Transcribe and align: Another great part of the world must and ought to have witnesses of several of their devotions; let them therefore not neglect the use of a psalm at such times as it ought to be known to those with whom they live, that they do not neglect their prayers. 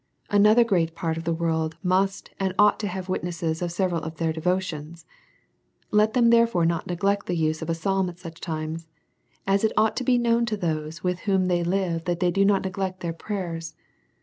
Another 0.31 0.63
great 0.63 0.95
part 0.95 1.15
of 1.15 1.25
the 1.25 1.31
world 1.31 1.77
must 1.83 2.31
and 2.39 2.55
ought 2.57 2.79
to 2.79 2.87
have 2.87 3.07
witnesses 3.07 3.61
of 3.61 3.71
several 3.71 4.01
of 4.01 4.15
their 4.15 4.33
devotions; 4.33 5.05
let 5.91 6.13
them 6.13 6.31
therefore 6.31 6.65
not 6.65 6.87
neglect 6.87 7.27
the 7.27 7.37
use 7.37 7.61
of 7.61 7.69
a 7.69 7.75
psalm 7.75 8.09
at 8.09 8.17
such 8.17 8.41
times 8.41 8.87
as 9.45 9.63
it 9.63 9.71
ought 9.77 9.95
to 9.97 10.03
be 10.03 10.17
known 10.17 10.43
to 10.47 10.57
those 10.57 11.03
with 11.03 11.19
whom 11.29 11.45
they 11.49 11.63
live, 11.63 12.05
that 12.05 12.19
they 12.19 12.31
do 12.31 12.43
not 12.43 12.63
neglect 12.63 13.01
their 13.01 13.13
prayers. 13.13 13.75